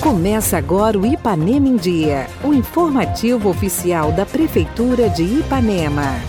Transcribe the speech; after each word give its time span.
Começa 0.00 0.58
agora 0.58 0.98
o 0.98 1.06
Ipanema 1.06 1.68
em 1.68 1.76
Dia, 1.76 2.28
o 2.44 2.52
informativo 2.52 3.48
oficial 3.48 4.12
da 4.12 4.26
Prefeitura 4.26 5.08
de 5.08 5.22
Ipanema. 5.22 6.20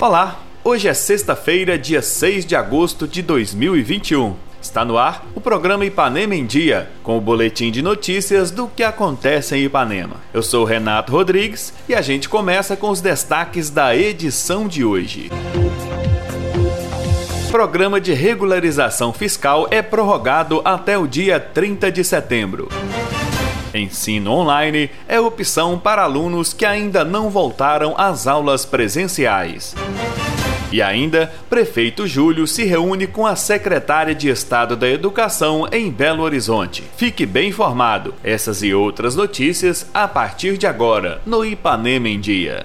Olá, 0.00 0.40
hoje 0.64 0.88
é 0.88 0.94
sexta-feira, 0.94 1.78
dia 1.78 2.02
6 2.02 2.44
de 2.44 2.56
agosto 2.56 3.06
de 3.06 3.22
2021. 3.22 4.34
Está 4.60 4.84
no 4.84 4.96
ar 4.96 5.26
o 5.34 5.40
programa 5.40 5.84
Ipanema 5.84 6.34
em 6.34 6.46
Dia, 6.46 6.90
com 7.02 7.18
o 7.18 7.20
boletim 7.20 7.70
de 7.70 7.82
notícias 7.82 8.50
do 8.50 8.68
que 8.68 8.82
acontece 8.82 9.56
em 9.56 9.64
Ipanema. 9.64 10.16
Eu 10.32 10.42
sou 10.42 10.64
Renato 10.64 11.10
Rodrigues 11.10 11.72
e 11.88 11.94
a 11.94 12.02
gente 12.02 12.28
começa 12.28 12.76
com 12.76 12.90
os 12.90 13.00
destaques 13.00 13.70
da 13.70 13.96
edição 13.96 14.68
de 14.68 14.84
hoje. 14.84 15.30
Programa 17.52 18.00
de 18.00 18.14
regularização 18.14 19.12
fiscal 19.12 19.68
é 19.70 19.82
prorrogado 19.82 20.62
até 20.64 20.96
o 20.96 21.06
dia 21.06 21.38
30 21.38 21.92
de 21.92 22.02
setembro. 22.02 22.70
Ensino 23.74 24.32
online 24.32 24.88
é 25.06 25.20
opção 25.20 25.78
para 25.78 26.02
alunos 26.02 26.54
que 26.54 26.64
ainda 26.64 27.04
não 27.04 27.28
voltaram 27.28 27.94
às 27.98 28.26
aulas 28.26 28.64
presenciais. 28.64 29.74
E 30.72 30.80
ainda, 30.80 31.30
prefeito 31.50 32.06
Júlio 32.06 32.46
se 32.46 32.64
reúne 32.64 33.06
com 33.06 33.26
a 33.26 33.36
secretária 33.36 34.14
de 34.14 34.30
Estado 34.30 34.74
da 34.74 34.88
Educação 34.88 35.68
em 35.70 35.90
Belo 35.90 36.22
Horizonte. 36.22 36.82
Fique 36.96 37.26
bem 37.26 37.50
informado. 37.50 38.14
Essas 38.24 38.62
e 38.62 38.72
outras 38.72 39.14
notícias 39.14 39.86
a 39.92 40.08
partir 40.08 40.56
de 40.56 40.66
agora 40.66 41.20
no 41.26 41.44
Ipanema 41.44 42.08
em 42.08 42.18
Dia. 42.18 42.64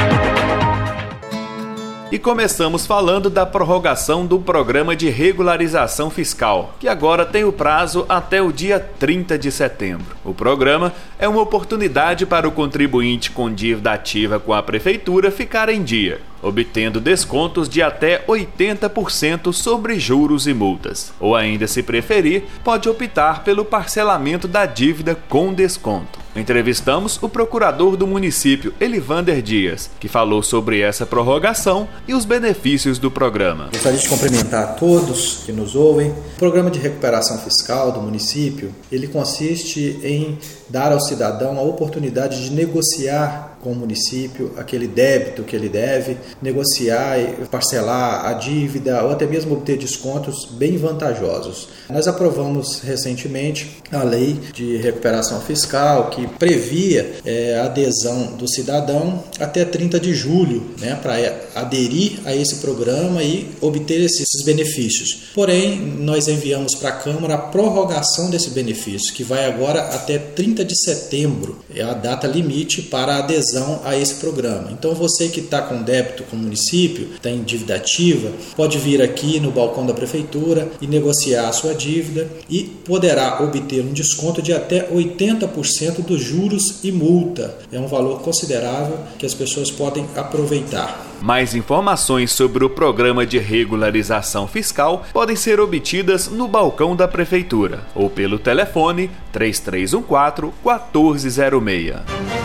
E 2.11 2.19
começamos 2.19 2.85
falando 2.85 3.29
da 3.29 3.45
prorrogação 3.45 4.25
do 4.25 4.37
programa 4.37 4.97
de 4.97 5.09
regularização 5.09 6.09
fiscal, 6.09 6.75
que 6.77 6.89
agora 6.89 7.25
tem 7.25 7.45
o 7.45 7.53
prazo 7.53 8.05
até 8.09 8.41
o 8.41 8.51
dia 8.51 8.81
30 8.99 9.39
de 9.39 9.49
setembro. 9.49 10.17
O 10.25 10.33
programa 10.33 10.91
é 11.17 11.25
uma 11.29 11.41
oportunidade 11.41 12.25
para 12.25 12.45
o 12.45 12.51
contribuinte 12.51 13.31
com 13.31 13.49
dívida 13.49 13.93
ativa 13.93 14.41
com 14.41 14.51
a 14.51 14.61
prefeitura 14.61 15.31
ficar 15.31 15.69
em 15.69 15.81
dia, 15.83 16.19
obtendo 16.41 16.99
descontos 16.99 17.69
de 17.69 17.81
até 17.81 18.25
80% 18.27 19.53
sobre 19.53 19.97
juros 19.97 20.47
e 20.47 20.53
multas. 20.53 21.13
Ou 21.17 21.33
ainda, 21.33 21.65
se 21.65 21.81
preferir, 21.81 22.43
pode 22.61 22.89
optar 22.89 23.41
pelo 23.45 23.63
parcelamento 23.63 24.49
da 24.49 24.65
dívida 24.65 25.15
com 25.29 25.53
desconto. 25.53 26.20
Entrevistamos 26.35 27.21
o 27.21 27.27
procurador 27.27 27.97
do 27.97 28.07
município, 28.07 28.73
Elivander 28.79 29.41
Dias, 29.41 29.89
que 29.99 30.07
falou 30.07 30.41
sobre 30.41 30.79
essa 30.79 31.05
prorrogação 31.05 31.89
e 32.07 32.13
os 32.13 32.23
benefícios 32.23 32.97
do 32.97 33.11
programa. 33.11 33.69
Gostaria 33.73 33.99
de 33.99 34.07
cumprimentar 34.07 34.63
a 34.63 34.67
todos 34.67 35.43
que 35.45 35.51
nos 35.51 35.75
ouvem. 35.75 36.11
O 36.11 36.39
programa 36.39 36.71
de 36.71 36.79
recuperação 36.79 37.37
fiscal 37.37 37.91
do 37.91 38.01
município, 38.01 38.73
ele 38.89 39.07
consiste 39.07 39.99
em 40.03 40.37
dar 40.69 40.93
ao 40.93 41.01
cidadão 41.01 41.57
a 41.57 41.61
oportunidade 41.61 42.45
de 42.45 42.55
negociar 42.55 43.50
com 43.61 43.71
o 43.71 43.75
município 43.75 44.51
aquele 44.57 44.87
débito 44.87 45.43
que 45.43 45.55
ele 45.55 45.69
deve, 45.69 46.17
negociar 46.41 47.19
e 47.19 47.45
parcelar 47.45 48.25
a 48.25 48.33
dívida 48.33 49.03
ou 49.03 49.11
até 49.11 49.25
mesmo 49.25 49.53
obter 49.53 49.77
descontos 49.77 50.45
bem 50.51 50.77
vantajosos. 50.77 51.69
Nós 51.89 52.07
aprovamos 52.07 52.81
recentemente 52.81 53.81
a 53.91 54.03
lei 54.03 54.39
de 54.53 54.77
recuperação 54.77 55.39
fiscal 55.41 56.09
que 56.09 56.27
previa 56.27 57.13
é, 57.25 57.59
a 57.59 57.65
adesão 57.65 58.33
do 58.37 58.47
cidadão 58.47 59.23
até 59.39 59.65
30 59.65 59.99
de 59.99 60.13
julho 60.13 60.71
né, 60.79 60.97
para 61.01 61.15
aderir 61.55 62.19
a 62.25 62.35
esse 62.35 62.55
programa 62.55 63.23
e 63.23 63.51
obter 63.61 64.01
esses 64.01 64.43
benefícios. 64.43 65.31
Porém, 65.33 65.79
nós 65.79 66.27
enviamos 66.27 66.75
para 66.75 66.89
a 66.89 66.93
Câmara 67.01 67.35
a 67.35 67.37
prorrogação 67.37 68.29
desse 68.29 68.51
benefício, 68.51 69.13
que 69.13 69.23
vai 69.23 69.45
agora 69.45 69.81
até 69.81 70.17
30 70.17 70.63
de 70.63 70.75
setembro, 70.75 71.59
é 71.73 71.81
a 71.81 71.93
data 71.93 72.27
limite 72.27 72.81
para 72.83 73.15
a 73.15 73.19
adesão 73.19 73.50
adesão 73.51 73.81
a 73.83 73.95
esse 73.95 74.15
programa. 74.15 74.71
Então 74.71 74.93
você 74.93 75.27
que 75.27 75.39
está 75.39 75.61
com 75.61 75.81
débito 75.81 76.23
com 76.23 76.35
o 76.35 76.39
município, 76.39 77.09
está 77.15 77.29
em 77.29 77.43
dívida 77.43 77.75
ativa, 77.75 78.31
pode 78.55 78.77
vir 78.77 79.01
aqui 79.01 79.39
no 79.39 79.51
balcão 79.51 79.85
da 79.85 79.93
prefeitura 79.93 80.69
e 80.81 80.87
negociar 80.87 81.49
a 81.49 81.51
sua 81.51 81.73
dívida 81.73 82.27
e 82.49 82.63
poderá 82.63 83.41
obter 83.43 83.81
um 83.81 83.93
desconto 83.93 84.41
de 84.41 84.53
até 84.53 84.87
80% 84.89 86.03
dos 86.05 86.21
juros 86.21 86.83
e 86.83 86.91
multa. 86.91 87.57
É 87.71 87.79
um 87.79 87.87
valor 87.87 88.21
considerável 88.21 88.97
que 89.17 89.25
as 89.25 89.33
pessoas 89.33 89.69
podem 89.69 90.05
aproveitar. 90.15 91.07
Mais 91.21 91.53
informações 91.53 92.31
sobre 92.31 92.65
o 92.65 92.69
programa 92.69 93.27
de 93.27 93.37
regularização 93.37 94.47
fiscal 94.47 95.05
podem 95.13 95.35
ser 95.35 95.59
obtidas 95.59 96.27
no 96.27 96.47
balcão 96.47 96.95
da 96.95 97.07
Prefeitura 97.07 97.81
ou 97.93 98.09
pelo 98.09 98.39
telefone 98.39 99.11
3314 99.31 100.51
1406. 100.65 102.40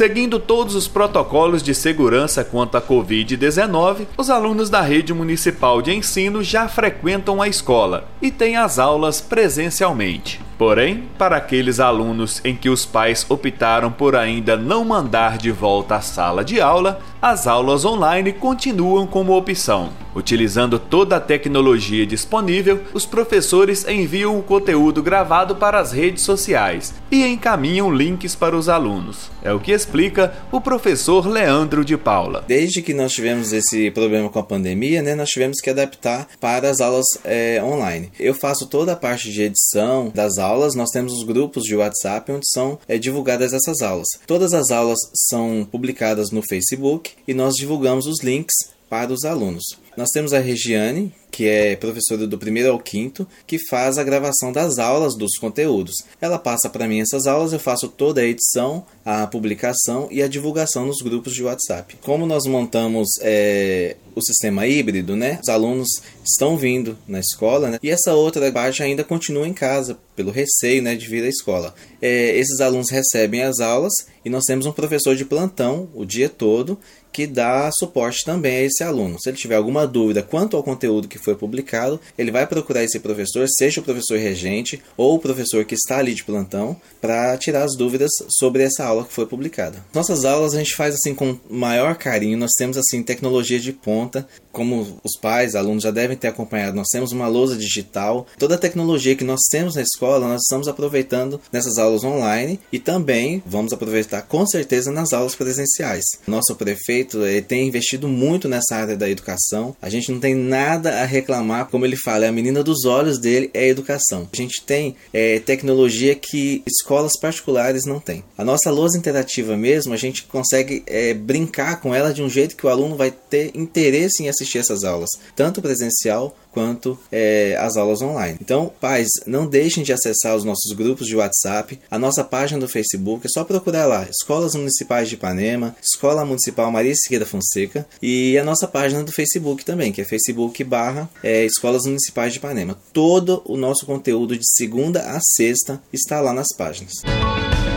Seguindo 0.00 0.40
todos 0.40 0.74
os 0.74 0.88
protocolos 0.88 1.62
de 1.62 1.74
segurança 1.74 2.42
quanto 2.42 2.74
à 2.74 2.80
Covid-19, 2.80 4.06
os 4.16 4.30
alunos 4.30 4.70
da 4.70 4.80
rede 4.80 5.12
municipal 5.12 5.82
de 5.82 5.92
ensino 5.92 6.42
já 6.42 6.66
frequentam 6.66 7.42
a 7.42 7.46
escola 7.46 8.08
e 8.22 8.30
têm 8.30 8.56
as 8.56 8.78
aulas 8.78 9.20
presencialmente. 9.20 10.40
Porém, 10.60 11.04
para 11.16 11.38
aqueles 11.38 11.80
alunos 11.80 12.38
em 12.44 12.54
que 12.54 12.68
os 12.68 12.84
pais 12.84 13.24
optaram 13.30 13.90
por 13.90 14.14
ainda 14.14 14.58
não 14.58 14.84
mandar 14.84 15.38
de 15.38 15.50
volta 15.50 15.94
à 15.94 16.02
sala 16.02 16.44
de 16.44 16.60
aula, 16.60 17.00
as 17.22 17.46
aulas 17.46 17.86
online 17.86 18.30
continuam 18.30 19.06
como 19.06 19.34
opção. 19.34 19.88
Utilizando 20.14 20.78
toda 20.78 21.16
a 21.16 21.20
tecnologia 21.20 22.04
disponível, 22.04 22.80
os 22.92 23.06
professores 23.06 23.86
enviam 23.86 24.38
o 24.38 24.42
conteúdo 24.42 25.02
gravado 25.02 25.54
para 25.54 25.78
as 25.78 25.92
redes 25.92 26.24
sociais 26.24 26.92
e 27.10 27.24
encaminham 27.24 27.94
links 27.94 28.34
para 28.34 28.56
os 28.56 28.68
alunos. 28.68 29.30
É 29.42 29.52
o 29.52 29.60
que 29.60 29.70
explica 29.70 30.34
o 30.50 30.60
professor 30.60 31.28
Leandro 31.28 31.84
de 31.84 31.96
Paula. 31.96 32.44
Desde 32.46 32.82
que 32.82 32.92
nós 32.92 33.12
tivemos 33.12 33.52
esse 33.52 33.90
problema 33.92 34.28
com 34.28 34.38
a 34.38 34.42
pandemia, 34.42 35.00
né, 35.00 35.14
nós 35.14 35.28
tivemos 35.28 35.60
que 35.60 35.70
adaptar 35.70 36.26
para 36.40 36.68
as 36.68 36.80
aulas 36.80 37.06
é, 37.24 37.62
online. 37.62 38.10
Eu 38.18 38.34
faço 38.34 38.66
toda 38.66 38.92
a 38.92 38.96
parte 38.96 39.30
de 39.30 39.42
edição 39.42 40.10
das 40.12 40.38
aulas, 40.38 40.49
nós 40.74 40.90
temos 40.90 41.12
os 41.12 41.24
grupos 41.24 41.64
de 41.64 41.76
WhatsApp 41.76 42.32
onde 42.32 42.48
são 42.50 42.78
é, 42.88 42.98
divulgadas 42.98 43.52
essas 43.52 43.80
aulas. 43.80 44.08
Todas 44.26 44.52
as 44.52 44.70
aulas 44.70 44.98
são 45.28 45.66
publicadas 45.70 46.30
no 46.30 46.42
Facebook 46.42 47.12
e 47.26 47.34
nós 47.34 47.54
divulgamos 47.54 48.06
os 48.06 48.22
links 48.22 48.54
para 48.88 49.12
os 49.12 49.24
alunos. 49.24 49.62
Nós 49.96 50.08
temos 50.10 50.32
a 50.32 50.40
Regiane, 50.40 51.12
que 51.30 51.46
é 51.46 51.76
professora 51.76 52.26
do 52.26 52.38
primeiro 52.38 52.72
ao 52.72 52.78
quinto, 52.78 53.26
que 53.46 53.58
faz 53.68 53.98
a 53.98 54.02
gravação 54.02 54.50
das 54.52 54.78
aulas 54.78 55.14
dos 55.14 55.36
conteúdos. 55.38 55.94
Ela 56.20 56.38
passa 56.38 56.68
para 56.68 56.88
mim 56.88 57.00
essas 57.00 57.26
aulas, 57.26 57.52
eu 57.52 57.60
faço 57.60 57.88
toda 57.88 58.20
a 58.20 58.26
edição, 58.26 58.84
a 59.04 59.26
publicação 59.26 60.08
e 60.10 60.22
a 60.22 60.28
divulgação 60.28 60.86
nos 60.86 61.02
grupos 61.02 61.34
de 61.34 61.44
WhatsApp. 61.44 61.96
Como 62.02 62.26
nós 62.26 62.46
montamos 62.46 63.08
é, 63.20 63.96
o 64.20 64.24
sistema 64.24 64.66
híbrido, 64.66 65.16
né? 65.16 65.38
Os 65.42 65.48
alunos 65.48 65.88
estão 66.24 66.56
vindo 66.56 66.96
na 67.06 67.18
escola, 67.18 67.70
né? 67.70 67.78
E 67.82 67.90
essa 67.90 68.14
outra 68.14 68.50
parte 68.52 68.82
ainda 68.82 69.02
continua 69.02 69.46
em 69.46 69.52
casa, 69.52 69.98
pelo 70.14 70.30
receio, 70.30 70.82
né, 70.82 70.94
de 70.94 71.06
vir 71.06 71.24
à 71.24 71.28
escola. 71.28 71.74
É, 72.00 72.36
esses 72.36 72.60
alunos 72.60 72.90
recebem 72.90 73.42
as 73.42 73.58
aulas 73.58 73.92
e 74.24 74.28
nós 74.28 74.44
temos 74.44 74.66
um 74.66 74.72
professor 74.72 75.16
de 75.16 75.24
plantão 75.24 75.88
o 75.94 76.04
dia 76.04 76.28
todo 76.28 76.78
que 77.12 77.26
dá 77.26 77.70
suporte 77.72 78.24
também 78.24 78.56
a 78.56 78.62
esse 78.62 78.82
aluno. 78.82 79.16
Se 79.20 79.28
ele 79.28 79.36
tiver 79.36 79.56
alguma 79.56 79.86
dúvida 79.86 80.22
quanto 80.22 80.56
ao 80.56 80.62
conteúdo 80.62 81.08
que 81.08 81.18
foi 81.18 81.34
publicado, 81.34 82.00
ele 82.16 82.30
vai 82.30 82.46
procurar 82.46 82.84
esse 82.84 83.00
professor, 83.00 83.46
seja 83.48 83.80
o 83.80 83.84
professor 83.84 84.18
regente 84.18 84.80
ou 84.96 85.16
o 85.16 85.18
professor 85.18 85.64
que 85.64 85.74
está 85.74 85.98
ali 85.98 86.14
de 86.14 86.24
plantão, 86.24 86.76
para 87.00 87.36
tirar 87.36 87.64
as 87.64 87.76
dúvidas 87.76 88.10
sobre 88.28 88.62
essa 88.62 88.84
aula 88.84 89.04
que 89.04 89.12
foi 89.12 89.26
publicada. 89.26 89.84
Nossas 89.92 90.24
aulas 90.24 90.54
a 90.54 90.58
gente 90.58 90.76
faz 90.76 90.94
assim 90.94 91.14
com 91.14 91.38
maior 91.48 91.96
carinho, 91.96 92.38
nós 92.38 92.52
temos 92.56 92.76
assim 92.76 93.02
tecnologia 93.02 93.58
de 93.58 93.72
ponta, 93.72 94.09
como 94.52 94.98
os 95.04 95.16
pais, 95.20 95.54
alunos 95.54 95.82
já 95.82 95.90
devem 95.90 96.16
ter 96.16 96.28
acompanhado, 96.28 96.76
nós 96.76 96.88
temos 96.90 97.12
uma 97.12 97.28
lousa 97.28 97.56
digital, 97.56 98.26
toda 98.38 98.54
a 98.54 98.58
tecnologia 98.58 99.14
que 99.14 99.24
nós 99.24 99.40
temos 99.50 99.74
na 99.74 99.82
escola, 99.82 100.28
nós 100.28 100.42
estamos 100.42 100.68
aproveitando 100.68 101.40
nessas 101.52 101.78
aulas 101.78 102.04
online 102.04 102.58
e 102.72 102.78
também 102.78 103.42
vamos 103.46 103.72
aproveitar 103.72 104.22
com 104.22 104.46
certeza 104.46 104.90
nas 104.90 105.12
aulas 105.12 105.34
presenciais. 105.34 106.04
Nosso 106.26 106.54
prefeito 106.54 107.24
ele 107.24 107.42
tem 107.42 107.68
investido 107.68 108.08
muito 108.08 108.48
nessa 108.48 108.76
área 108.76 108.96
da 108.96 109.08
educação. 109.08 109.76
A 109.80 109.88
gente 109.88 110.10
não 110.10 110.20
tem 110.20 110.34
nada 110.34 111.00
a 111.00 111.04
reclamar, 111.04 111.66
como 111.66 111.84
ele 111.84 111.96
fala, 111.96 112.24
é 112.24 112.28
a 112.28 112.32
menina 112.32 112.62
dos 112.62 112.84
olhos 112.84 113.18
dele 113.18 113.50
é 113.54 113.60
a 113.60 113.68
educação. 113.68 114.28
A 114.32 114.36
gente 114.36 114.62
tem 114.64 114.96
é, 115.12 115.38
tecnologia 115.40 116.14
que 116.14 116.62
escolas 116.66 117.18
particulares 117.18 117.84
não 117.84 118.00
têm. 118.00 118.24
A 118.36 118.44
nossa 118.44 118.70
lousa 118.70 118.98
interativa 118.98 119.56
mesmo, 119.56 119.92
a 119.92 119.96
gente 119.96 120.24
consegue 120.24 120.82
é, 120.86 121.14
brincar 121.14 121.80
com 121.80 121.94
ela 121.94 122.12
de 122.12 122.22
um 122.22 122.28
jeito 122.28 122.56
que 122.56 122.66
o 122.66 122.68
aluno 122.68 122.96
vai 122.96 123.10
ter 123.10 123.50
interesse 123.54 123.89
em 124.22 124.28
assistir 124.28 124.58
essas 124.58 124.84
aulas, 124.84 125.10
tanto 125.34 125.62
presencial 125.62 126.36
quanto 126.52 126.98
é, 127.10 127.56
as 127.60 127.76
aulas 127.76 128.02
online. 128.02 128.38
Então, 128.40 128.72
pais, 128.80 129.08
não 129.26 129.46
deixem 129.46 129.82
de 129.82 129.92
acessar 129.92 130.36
os 130.36 130.44
nossos 130.44 130.72
grupos 130.72 131.06
de 131.06 131.16
WhatsApp, 131.16 131.78
a 131.90 131.98
nossa 131.98 132.24
página 132.24 132.60
do 132.60 132.68
Facebook, 132.68 133.26
é 133.26 133.28
só 133.28 133.44
procurar 133.44 133.86
lá, 133.86 134.06
Escolas 134.10 134.54
Municipais 134.54 135.08
de 135.08 135.14
Ipanema, 135.14 135.76
Escola 135.82 136.24
Municipal 136.24 136.70
Maria 136.70 136.94
Siqueira 136.94 137.26
Fonseca 137.26 137.86
e 138.02 138.36
a 138.38 138.44
nossa 138.44 138.66
página 138.66 139.02
do 139.02 139.12
Facebook 139.12 139.64
também, 139.64 139.92
que 139.92 140.00
é 140.00 140.04
Facebook 140.04 140.62
barra 140.64 141.08
é, 141.22 141.44
Escolas 141.44 141.84
Municipais 141.84 142.32
de 142.32 142.38
Ipanema. 142.38 142.78
Todo 142.92 143.42
o 143.44 143.56
nosso 143.56 143.86
conteúdo 143.86 144.36
de 144.36 144.46
segunda 144.56 145.00
a 145.02 145.20
sexta 145.20 145.80
está 145.92 146.20
lá 146.20 146.32
nas 146.32 146.48
páginas. 146.56 146.92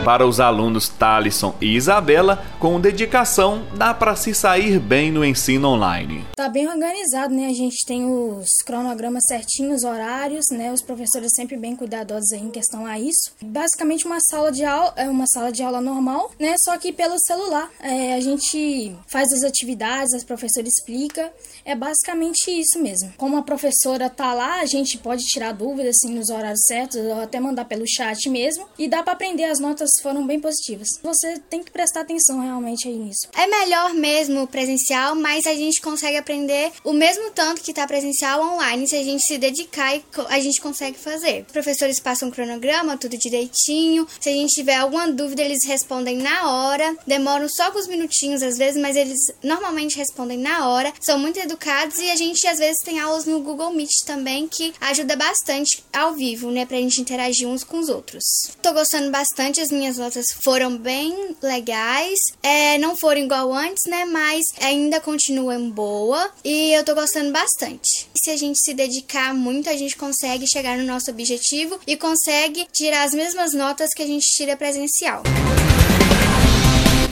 Para 0.04 0.28
os 0.28 0.42
alunos 0.42 0.90
Talisson 0.90 1.56
e 1.62 1.78
Isabela, 1.78 2.46
com 2.60 2.80
dedicação, 2.80 3.66
dá 3.78 3.94
para 3.94 4.18
se 4.18 4.34
sair 4.34 4.78
bem 4.78 5.10
no 5.10 5.24
ensino 5.24 5.70
online. 5.70 6.26
Tá 6.36 6.50
bem 6.50 6.68
organizado, 6.68 7.34
né? 7.34 7.48
A 7.48 7.54
gente 7.54 7.86
tem 7.86 8.04
os 8.06 8.50
cronogramas 8.66 9.24
certinhos, 9.26 9.86
horários, 9.86 10.48
né? 10.52 10.74
Os 10.74 10.82
professores 10.82 11.32
sempre 11.34 11.56
bem 11.56 11.74
cuidadosos 11.74 12.34
em 12.34 12.50
questão 12.50 12.86
a 12.86 13.00
isso. 13.00 13.32
Basicamente 13.42 14.06
uma 14.06 14.20
sala 14.20 14.52
de 14.52 14.66
aula, 14.66 14.94
é 14.98 15.08
uma 15.08 15.26
sala 15.26 15.54
de 15.54 15.64
aula 15.64 15.80
normal, 15.80 16.32
né? 16.38 16.56
Só 16.60 16.78
que 16.78 16.92
pelo 16.92 17.16
celular. 17.20 17.70
É, 17.80 18.16
a 18.16 18.20
gente 18.20 18.94
faz 19.08 19.32
as 19.32 19.44
atividades, 19.44 20.14
as 20.14 20.26
professora 20.26 20.68
explica. 20.68 21.32
É 21.64 21.76
basicamente 21.76 22.52
isso 22.52 22.78
mesmo. 22.78 23.14
Como 23.16 23.38
a 23.38 23.42
professora 23.42 24.10
tá 24.10 24.34
lá, 24.34 24.60
a 24.60 24.66
gente 24.66 24.98
pode 24.98 25.24
tirar 25.24 25.54
dúvidas 25.54 25.96
assim 25.96 26.14
nos 26.14 26.30
horários 26.30 26.66
certos, 26.68 26.98
ou 26.98 27.22
até 27.22 27.40
mandar 27.40 27.64
pelo 27.66 27.88
chat 27.88 28.30
mesmo. 28.30 28.68
E 28.78 28.90
dá 28.90 29.02
para 29.02 29.14
aprender 29.14 29.46
as 29.46 29.60
notas 29.60 29.93
foram 30.02 30.26
bem 30.26 30.40
positivas. 30.40 30.88
Você 31.02 31.40
tem 31.50 31.64
que 31.64 31.72
prestar 31.72 32.02
atenção 32.02 32.42
realmente 32.42 32.88
aí 32.88 32.96
nisso. 32.96 33.28
É 33.36 33.48
melhor 33.48 33.94
mesmo 33.94 34.48
presencial, 34.48 35.16
mas 35.16 35.46
a 35.46 35.54
gente 35.54 35.82
consegue 35.82 36.18
aprender 36.18 36.72
o 36.84 36.94
mesmo 36.94 37.32
tanto 37.32 37.62
que 37.62 37.72
está 37.72 37.88
presencial 37.88 38.42
online. 38.42 38.88
Se 38.88 38.96
a 38.96 39.04
gente 39.04 39.24
se 39.24 39.38
dedicar, 39.38 39.94
a 40.30 40.40
gente 40.40 40.62
consegue 40.62 40.98
fazer. 40.98 41.44
Os 41.48 41.52
professores 41.52 42.00
passam 42.00 42.30
um 42.30 42.32
cronograma, 42.32 42.98
tudo 42.98 43.18
direitinho. 43.18 44.08
Se 44.20 44.30
a 44.30 44.34
gente 44.34 44.54
tiver 44.54 44.76
alguma 44.76 45.12
dúvida, 45.12 45.42
eles 45.42 45.66
respondem 45.66 46.18
na 46.18 46.50
hora. 46.50 46.96
Demoram 47.06 47.48
só 47.50 47.66
alguns 47.66 47.88
minutinhos 47.88 48.42
às 48.42 48.58
vezes, 48.58 48.82
mas 48.82 48.96
eles 48.96 49.20
normalmente 49.44 49.98
respondem 49.98 50.38
na 50.38 50.70
hora. 50.70 50.94
São 51.02 51.20
muito 51.20 51.40
educados 51.40 51.98
e 52.00 52.10
a 52.10 52.16
gente 52.16 52.46
às 52.48 52.60
vezes 52.60 52.82
tem 52.84 53.00
aulas 53.00 53.26
no 53.26 53.42
Google 53.42 53.72
Meet 53.72 53.92
também 54.06 54.48
que 54.48 54.74
ajuda 54.80 55.16
bastante 55.16 55.84
ao 55.92 56.14
vivo, 56.14 56.52
né, 56.52 56.66
pra 56.66 56.78
gente 56.78 57.02
interagir 57.02 57.48
uns 57.48 57.64
com 57.64 57.80
os 57.80 57.90
outros. 57.90 58.24
Tô 58.62 58.74
gostando 58.74 59.12
bastante, 59.12 59.62
as 59.62 59.72
minhas 59.72 59.83
minhas 59.84 59.98
notas 59.98 60.28
foram 60.42 60.78
bem 60.78 61.36
legais. 61.42 62.18
É, 62.42 62.78
não 62.78 62.96
foram 62.96 63.20
igual 63.20 63.54
antes, 63.54 63.84
né? 63.86 64.06
Mas 64.06 64.46
ainda 64.62 65.02
continuam 65.02 65.70
boa 65.70 66.32
e 66.44 66.72
eu 66.74 66.86
tô 66.86 66.96
gostando 66.96 67.34
bastante. 67.34 68.08
Se 68.16 68.32
a 68.32 68.38
gente 68.38 68.60
se 68.64 68.74
dedicar 68.74 69.34
muito, 69.34 69.70
a 69.70 69.76
gente 69.76 69.98
consegue 69.98 70.48
chegar 70.48 70.78
no 70.78 70.86
nosso 70.86 71.12
objetivo 71.12 71.78
e 71.86 71.98
consegue 71.98 72.66
tirar 72.72 73.04
as 73.04 73.14
mesmas 73.14 73.54
notas 73.54 73.90
que 73.94 74.02
a 74.02 74.08
gente 74.08 74.26
tira 74.26 74.56
presencial. 74.56 75.22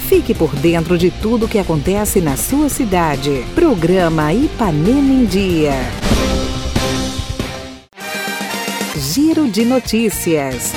Fique 0.07 0.33
por 0.33 0.55
dentro 0.55 0.97
de 0.97 1.11
tudo 1.11 1.49
que 1.49 1.59
acontece 1.59 2.21
na 2.21 2.37
sua 2.37 2.69
cidade. 2.69 3.45
Programa 3.53 4.33
Ipanema 4.33 5.13
em 5.13 5.25
Dia. 5.25 5.73
Giro 8.95 9.49
de 9.49 9.65
notícias. 9.65 10.71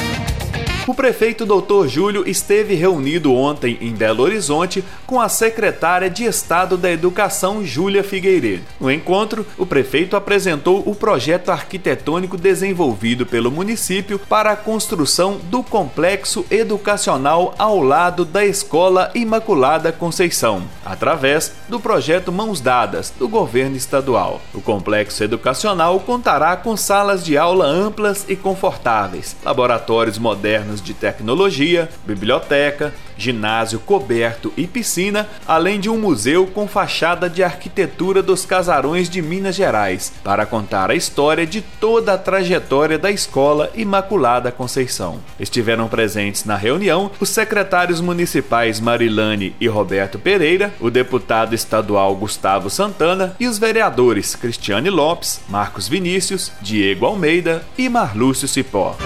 O 0.87 0.93
prefeito 0.93 1.47
Dr. 1.47 1.89
Júlio 1.89 2.29
esteve 2.29 2.75
reunido 2.75 3.33
ontem 3.33 3.79
em 3.81 3.95
Belo 3.95 4.23
Horizonte 4.23 4.85
com 5.07 5.19
a 5.19 5.31
secretária 5.31 6.11
de 6.11 6.25
Estado 6.25 6.77
da 6.77 6.91
Educação, 6.91 7.65
Júlia 7.65 8.05
Figueiredo. 8.05 8.65
No 8.79 8.93
encontro, 8.93 9.47
o 9.57 9.65
prefeito 9.65 10.15
apresentou 10.15 10.83
o 10.87 10.95
projeto 10.95 11.51
arquitetônico 11.51 12.37
desenvolvido 12.37 13.25
pelo 13.25 13.51
município 13.51 14.19
para 14.19 14.53
a 14.53 14.57
construção 14.57 15.41
do 15.45 15.63
complexo 15.63 16.45
educacional 16.51 17.55
ao 17.57 17.81
lado 17.81 18.23
da 18.23 18.45
Escola 18.45 19.11
Imaculada 19.15 19.91
Conceição, 19.91 20.65
através 20.85 21.51
do 21.67 21.81
projeto 21.81 22.31
Mãos 22.31 22.61
Dadas 22.61 23.11
do 23.19 23.27
governo 23.27 23.75
estadual. 23.75 24.43
O 24.53 24.61
complexo 24.61 25.25
educacional 25.25 25.99
contará 26.01 26.59
com 26.59 26.77
salas 26.77 27.25
de 27.25 27.39
aula 27.39 27.65
amplas 27.65 28.27
e 28.29 28.37
confortáveis, 28.37 29.35
laboratórios 29.43 30.19
modernos 30.19 30.74
de 30.81 30.95
tecnologia, 30.95 31.89
biblioteca, 32.07 32.93
ginásio 33.17 33.79
coberto 33.79 34.53
e 34.57 34.67
piscina, 34.67 35.29
além 35.47 35.79
de 35.79 35.89
um 35.89 35.99
museu 35.99 36.47
com 36.47 36.67
fachada 36.67 37.29
de 37.29 37.43
arquitetura 37.43 38.23
dos 38.23 38.45
casarões 38.45 39.09
de 39.09 39.23
Minas 39.23 39.55
Gerais, 39.55 40.13
para 40.23 40.47
contar 40.47 40.91
a 40.91 40.95
história 40.95 41.47
de 41.47 41.61
toda 41.63 42.15
a 42.15 42.19
trajetória 42.19 42.99
da 42.99 43.11
Escola 43.11 43.71
Imaculada 43.75 44.51
Conceição. 44.51 45.21
Estiveram 45.39 45.89
presentes 45.89 46.45
na 46.45 46.57
reunião 46.57 47.11
os 47.21 47.29
secretários 47.29 48.01
municipais 48.01 48.81
Marilane 48.81 49.55
e 49.61 49.69
Roberto 49.69 50.19
Pereira, 50.19 50.73
o 50.81 50.91
deputado 50.91 51.55
estadual 51.55 52.15
Gustavo 52.17 52.69
Santana 52.69 53.37
e 53.39 53.47
os 53.47 53.59
vereadores 53.59 54.35
Cristiane 54.35 54.91
Lopes, 54.91 55.41
Marcos 55.49 55.89
Vinícius, 55.89 56.53
Diego 56.61 57.07
Almeida 57.07 57.63
e 57.79 57.89
Marlúcio 57.89 58.49
Cipó. 58.49 58.97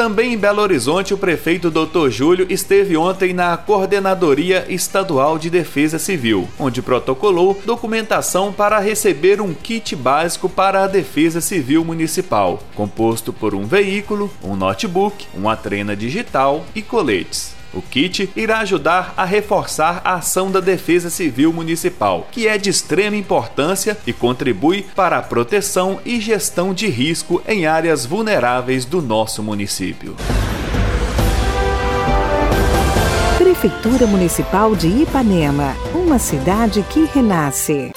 Também 0.00 0.32
em 0.32 0.38
Belo 0.38 0.62
Horizonte, 0.62 1.12
o 1.12 1.18
prefeito 1.18 1.70
Dr. 1.70 2.08
Júlio 2.08 2.46
esteve 2.48 2.96
ontem 2.96 3.34
na 3.34 3.54
Coordenadoria 3.58 4.64
Estadual 4.66 5.38
de 5.38 5.50
Defesa 5.50 5.98
Civil, 5.98 6.48
onde 6.58 6.80
protocolou 6.80 7.60
documentação 7.66 8.50
para 8.50 8.78
receber 8.78 9.42
um 9.42 9.52
kit 9.52 9.94
básico 9.94 10.48
para 10.48 10.84
a 10.84 10.86
Defesa 10.86 11.42
Civil 11.42 11.84
Municipal, 11.84 12.62
composto 12.74 13.30
por 13.30 13.54
um 13.54 13.66
veículo, 13.66 14.30
um 14.42 14.56
notebook, 14.56 15.26
uma 15.34 15.54
trena 15.54 15.94
digital 15.94 16.64
e 16.74 16.80
coletes. 16.80 17.59
O 17.72 17.80
kit 17.80 18.28
irá 18.34 18.58
ajudar 18.58 19.14
a 19.16 19.24
reforçar 19.24 20.00
a 20.04 20.14
ação 20.14 20.50
da 20.50 20.58
Defesa 20.58 21.08
Civil 21.08 21.52
Municipal, 21.52 22.26
que 22.32 22.48
é 22.48 22.58
de 22.58 22.68
extrema 22.68 23.16
importância 23.16 23.96
e 24.06 24.12
contribui 24.12 24.86
para 24.94 25.18
a 25.18 25.22
proteção 25.22 26.00
e 26.04 26.20
gestão 26.20 26.74
de 26.74 26.88
risco 26.88 27.40
em 27.46 27.66
áreas 27.66 28.04
vulneráveis 28.04 28.84
do 28.84 29.00
nosso 29.00 29.42
município. 29.42 30.16
Prefeitura 33.38 34.06
Municipal 34.06 34.74
de 34.74 34.88
Ipanema, 34.88 35.76
uma 35.94 36.18
cidade 36.18 36.84
que 36.90 37.04
renasce. 37.14 37.92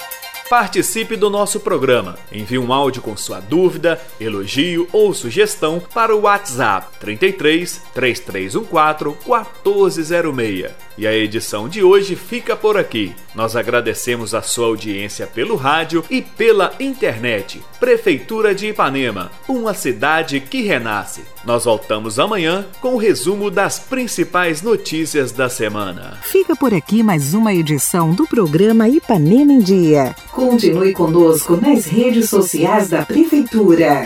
Participe 0.48 1.16
do 1.16 1.30
nosso 1.30 1.58
programa. 1.58 2.18
Envie 2.30 2.58
um 2.58 2.72
áudio 2.72 3.00
com 3.00 3.16
sua 3.16 3.40
dúvida, 3.40 4.00
elogio 4.20 4.86
ou 4.92 5.14
sugestão 5.14 5.80
para 5.80 6.14
o 6.14 6.22
WhatsApp 6.22 6.98
33 7.00 7.80
3314 7.94 9.16
1406. 9.26 10.70
E 10.96 11.06
a 11.06 11.12
edição 11.12 11.68
de 11.68 11.82
hoje 11.82 12.14
fica 12.14 12.54
por 12.54 12.76
aqui. 12.76 13.14
Nós 13.34 13.56
agradecemos 13.56 14.32
a 14.32 14.42
sua 14.42 14.66
audiência 14.66 15.26
pelo 15.26 15.56
rádio 15.56 16.04
e 16.08 16.22
pela 16.22 16.72
internet. 16.78 17.60
Prefeitura 17.80 18.54
de 18.54 18.68
Ipanema, 18.68 19.32
uma 19.48 19.74
cidade 19.74 20.38
que 20.40 20.62
renasce. 20.62 21.22
Nós 21.44 21.64
voltamos 21.64 22.18
amanhã 22.18 22.64
com 22.80 22.94
o 22.94 22.98
resumo 22.98 23.50
das 23.50 23.78
principais 23.78 24.62
notícias 24.62 25.32
da 25.32 25.48
semana. 25.48 26.18
Fica 26.22 26.54
por 26.54 26.72
aqui 26.72 27.02
mais 27.02 27.34
uma 27.34 27.52
edição 27.52 28.12
do 28.12 28.26
programa 28.26 28.88
Ipanema 28.88 29.52
em 29.52 29.58
Dia. 29.58 30.14
Continue 30.34 30.92
conosco 30.92 31.56
nas 31.56 31.86
redes 31.86 32.28
sociais 32.28 32.88
da 32.88 33.06
Prefeitura. 33.06 34.04